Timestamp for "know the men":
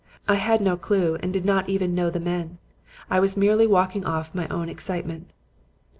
1.93-2.57